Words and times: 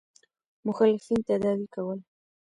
مخالفین 0.67 1.19
تداوي 1.27 1.65
کول. 1.73 1.99